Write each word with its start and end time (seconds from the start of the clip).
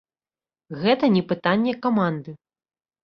Гэта 0.83 1.05
не 1.17 1.23
пытанне 1.33 1.73
каманды. 1.87 2.31